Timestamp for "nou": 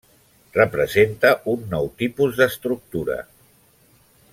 1.75-1.91